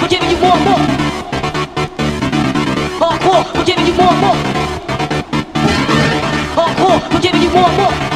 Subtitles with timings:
[0.00, 0.84] we're giving you more and more.
[3.00, 4.36] Hardcore, we're giving you more and more.
[6.56, 8.15] Hardcore, we're giving you more and more.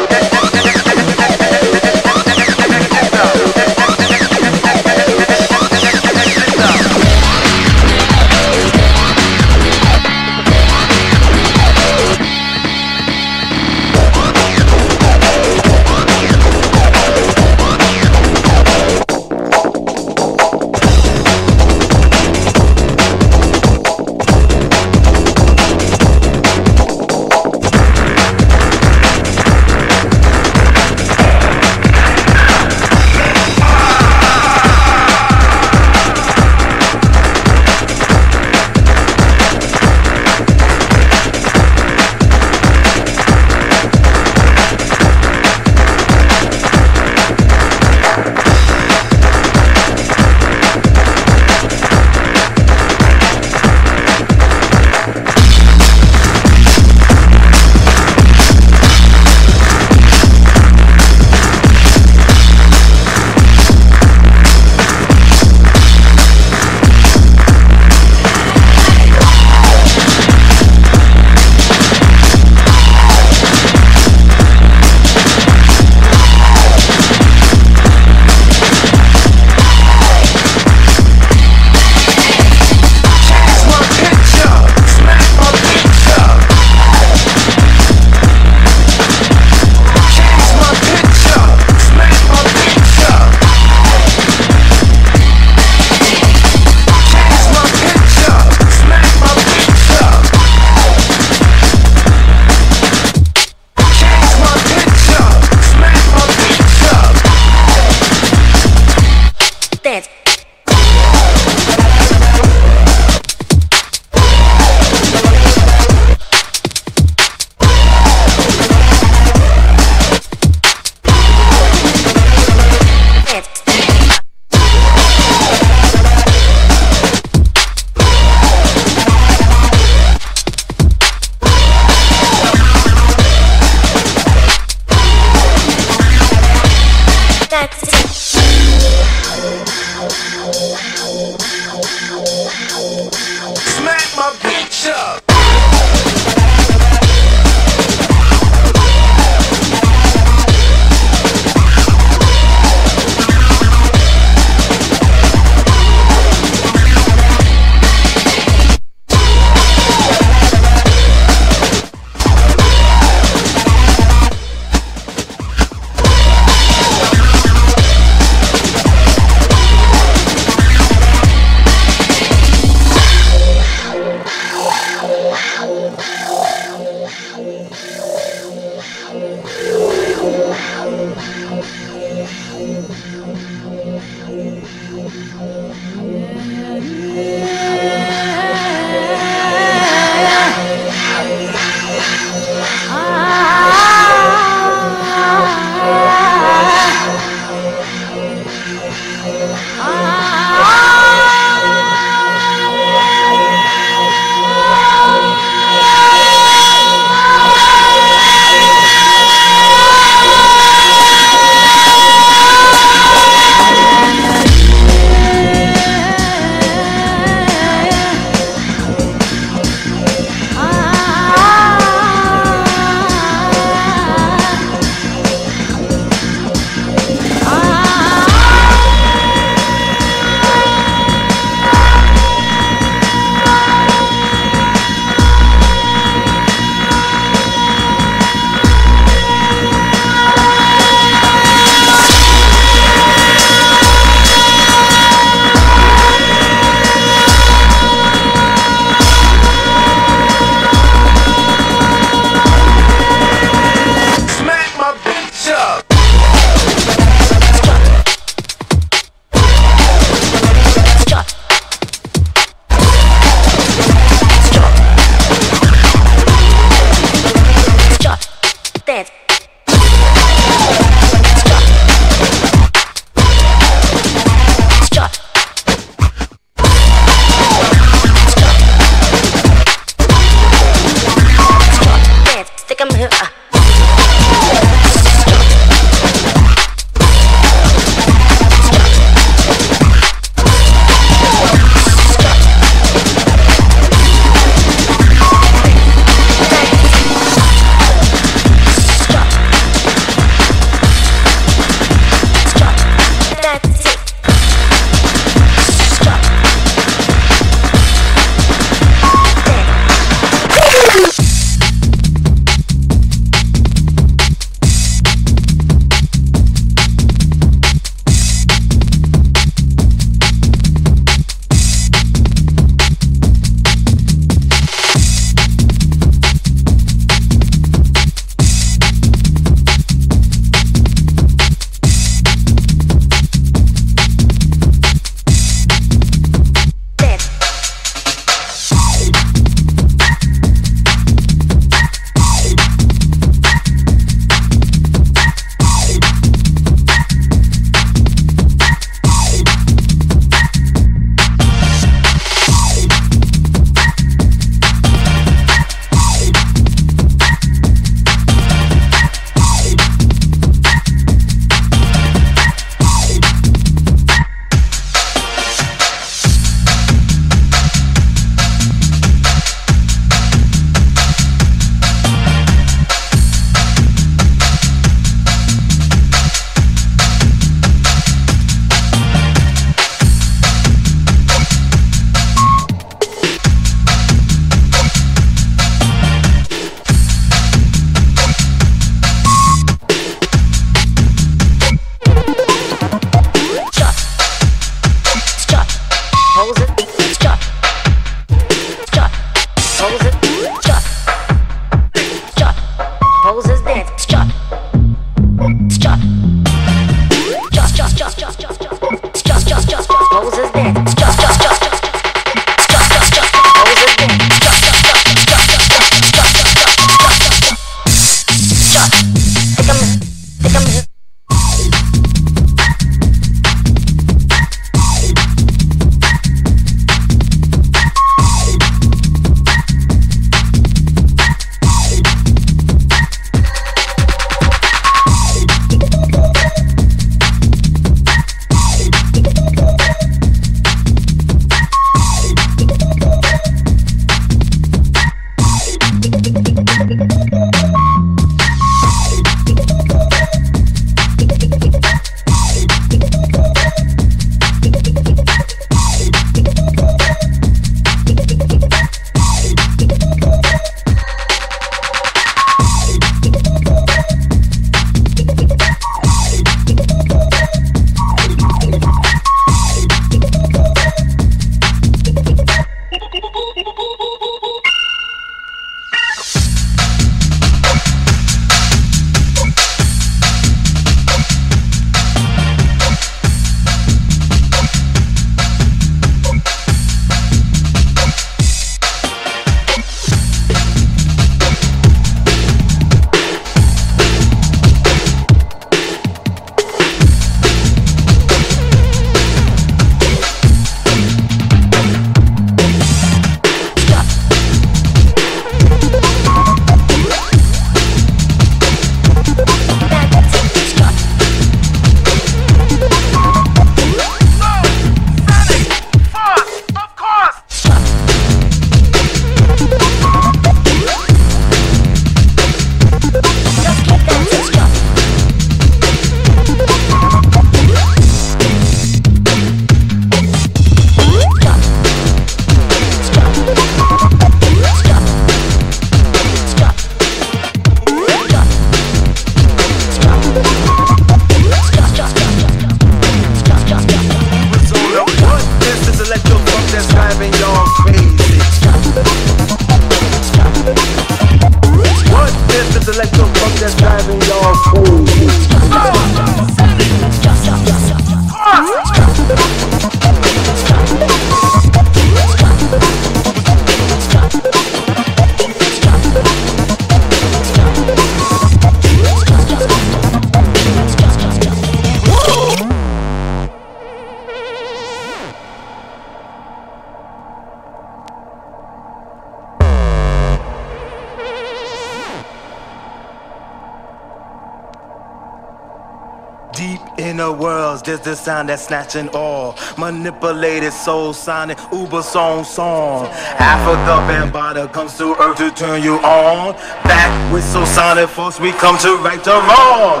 [586.54, 589.56] Deep inner worlds, there's the sound that's snatching all.
[589.76, 593.06] Manipulated soul sonic, uber song song.
[593.38, 596.54] Afrika Bambaataa comes to earth to turn you on.
[596.84, 600.00] Back with soul sonic force, we come to right the wrong.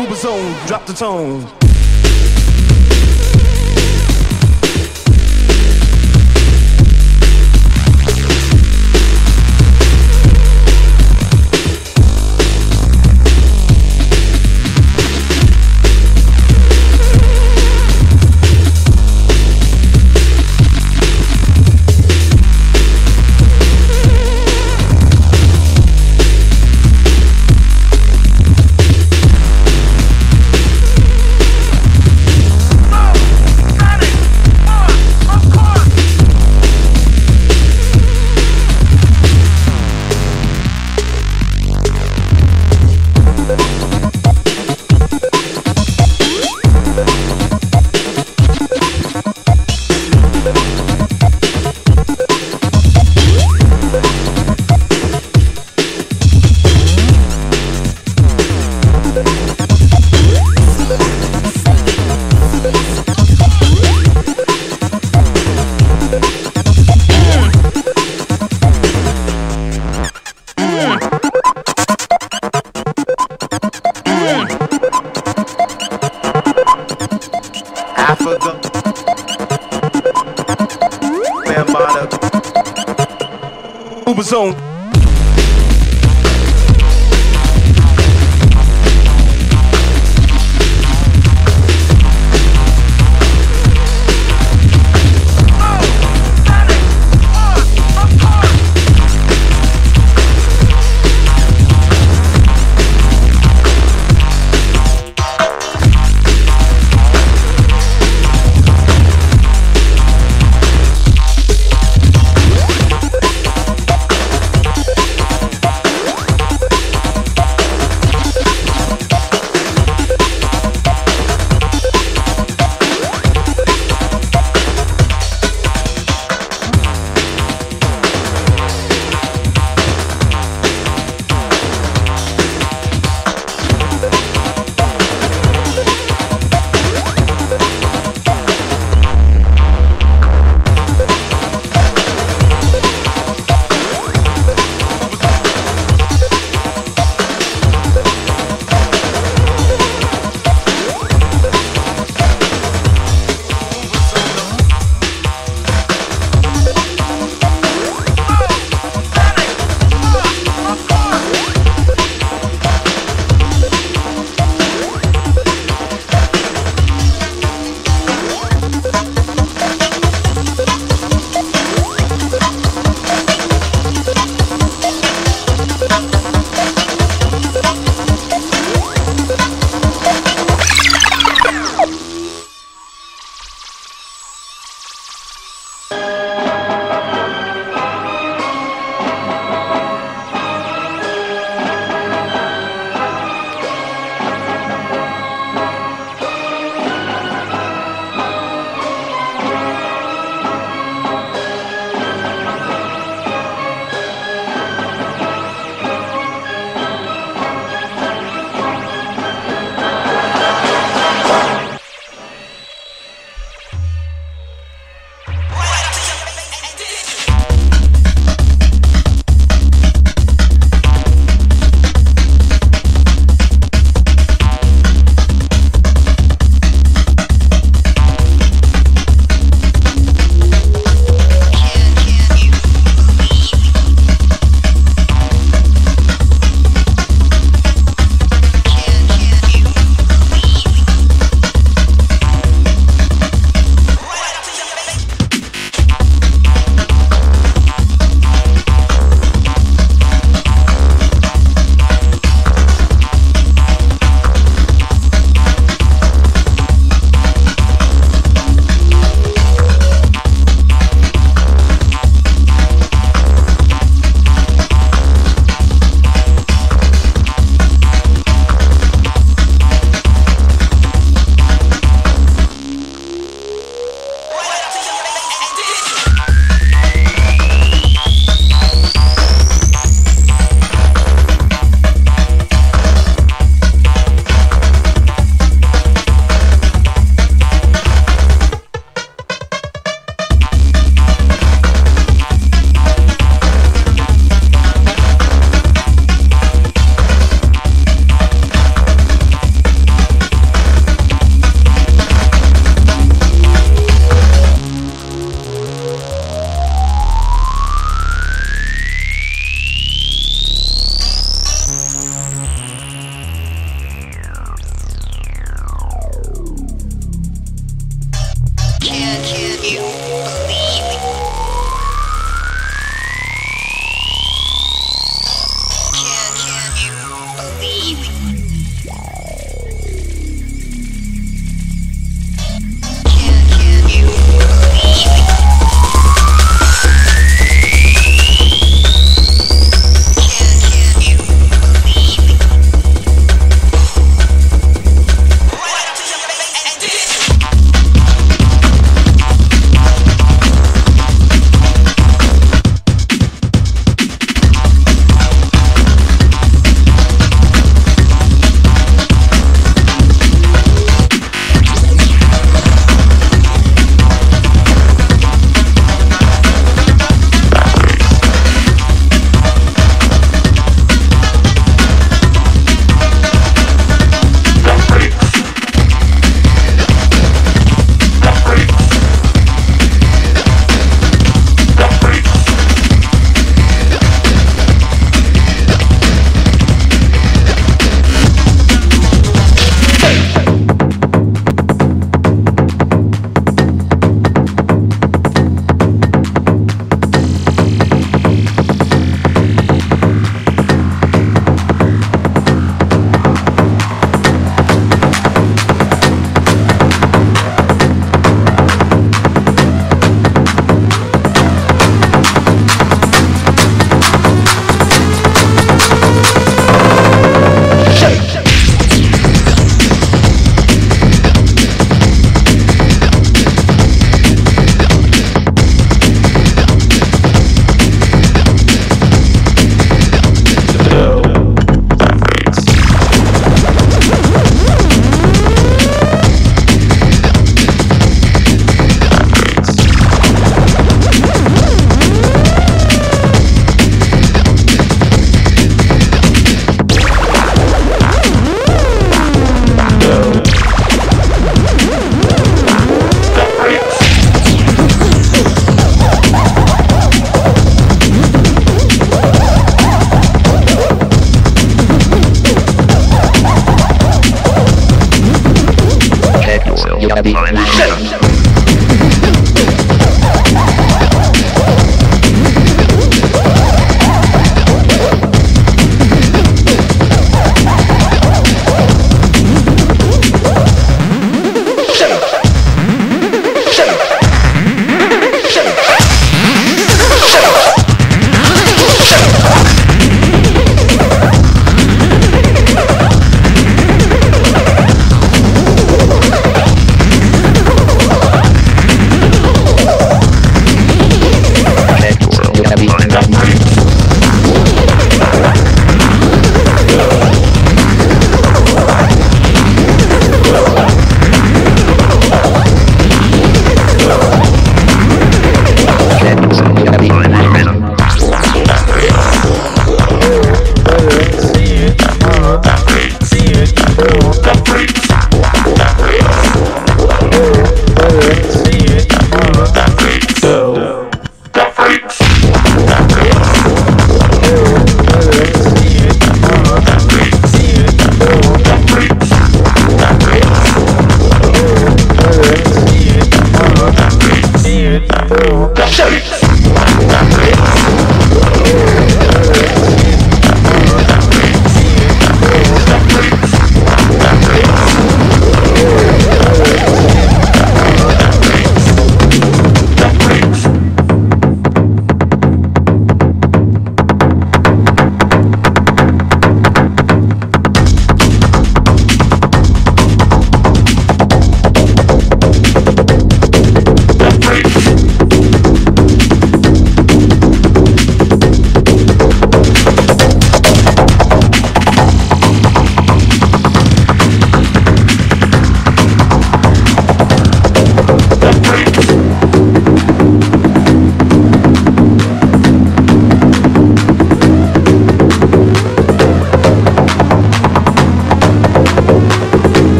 [0.00, 1.59] Uber zone, drop the tone.